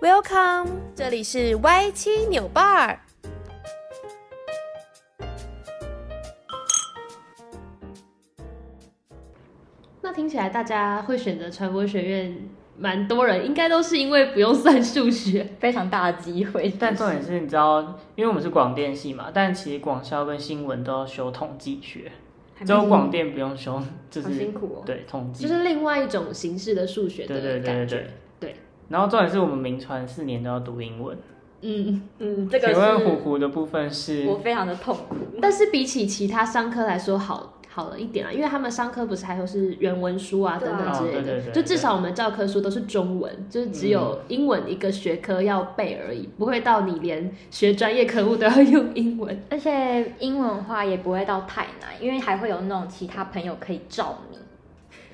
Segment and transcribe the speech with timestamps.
[0.00, 2.98] Welcome，这里是 Y 七扭 bar。
[10.00, 12.48] 那听起来大家会选择传播学院，
[12.78, 16.72] 蛮多人应该都是因为不用算数学，非常大的机会。
[16.78, 17.80] 但重点是，你知道，
[18.14, 22.10] 因为我们是广电系嘛，但其实广校跟新闻都要修统计学，
[22.64, 24.82] 只有广电不用修， 就是辛苦哦。
[24.84, 27.50] 对，统计就是另外一种形式的数学的感觉。
[27.50, 28.06] 对对对对
[28.40, 28.56] 对。
[28.88, 31.16] 然后重点是我们明传四年都要读英文。
[31.60, 32.72] 嗯嗯，这个。
[32.72, 34.26] 请问虎虎的部分是？
[34.26, 37.57] 我非常的痛苦，但是比起其他商科来说好。
[37.78, 54.38] 好了一点啊，因为他们商科不是还有是原文书啊等等之类的，对对对对，就至少我们教科书都是中文，就是只有英文一个学科要背而已，嗯、不会到你连学专业科目都要用英文，而且英文的话也不会到太难，因为还会有那种其他朋友可以罩你。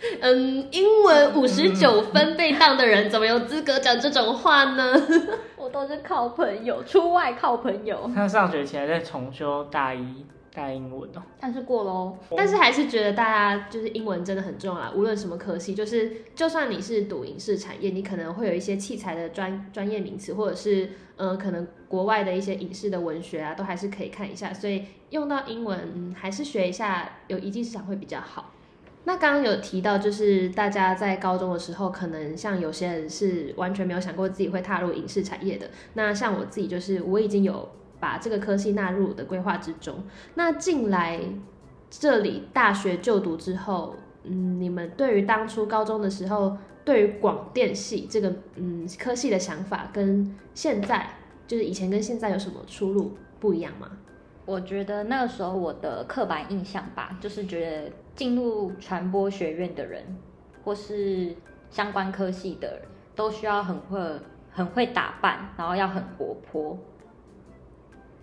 [0.22, 4.94] 嗯，英文五十九分被当的人怎么有资格讲这种话呢？
[5.58, 8.11] 我都是靠朋友，出外靠朋友。
[8.14, 10.24] 他上学前在重修大一。
[10.55, 12.16] 带英文哦，但是过喽。
[12.36, 24.55] 但是还是觉得大家就是英文真的很重要啦，无论什么科系，就是就算你是读影视产业，你可能会有一些器材的专专业名词，或者是呃可能国外的一些影视的文学啊，都还是可以看一下。
[24.55, 28.52] 所以用到英文，嗯，还是学一下有一技之长会比较好。
[29.06, 35.68] 那刚刚有提到，就是大家在高中的时候，可能像有些人是完全没有想过自己会踏入影视产业的。
[35.94, 37.68] 那像我自己，就是我已经有。
[38.00, 40.03] 把这个科系纳入我的规划之中。
[40.34, 41.20] 那进来
[41.91, 51.06] 这里大学就读之后，嗯，你们对于当初高中的时候，对于广电系这个嗯科系的想法，跟现在
[51.47, 53.91] 就是以前跟现在有什么出入不一样吗？
[54.47, 60.05] 我觉得那个时候我的刻板印象吧，就是觉得进入传播学院的人，
[60.62, 61.34] 或是
[61.70, 62.83] 相关科系的人，
[63.14, 63.98] 都需要很会
[64.51, 66.79] 很会打扮，然后要很活泼。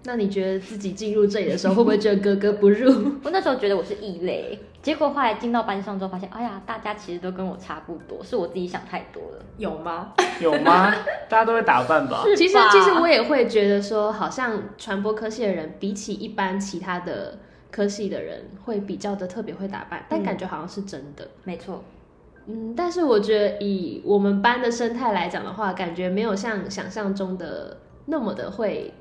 [0.03, 2.89] 那你觉得自己进入这里的时候，会不会觉得格格不入？
[3.23, 9.45] 我那时候觉得我是异类，结果后来进到班上之后，发现，哎呀，大家其实都跟我差不多，是我自己想太多了。
[9.57, 10.13] 有吗？
[10.41, 10.91] 有吗？
[11.29, 12.23] 大家都会打扮吧？
[12.35, 17.37] 其实，其实我也会觉得说，好像传播科系的人，比起一般其他的
[17.69, 21.23] 科系的人，会比较的特别会打扮，但感觉好像是真的。
[21.25, 21.83] 嗯、没错。
[22.47, 28.91] 嗯，但是我觉得以我们班的生态来讲的话，感觉没有像想象中的那么的会。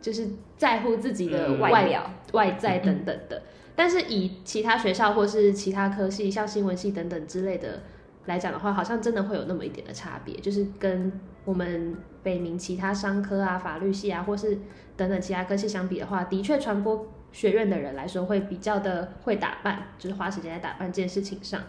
[0.00, 3.42] 就是在乎自己的外、嗯、外表、外在等等的，
[3.76, 7.82] 但是以其他学校或是其他科系，像新闻系等等之类的
[8.26, 10.34] 来讲的话，好像真的会有那么一点的差别。
[10.36, 11.12] 就是跟
[11.44, 14.58] 我们北明其他商科啊、法律系啊，或是
[14.96, 21.62] 等等其他科系相比的话，的确传播学院的人来说会比较的会打扮，就是花时间在打扮这件事情上。